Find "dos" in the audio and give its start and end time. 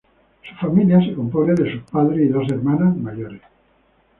2.29-2.49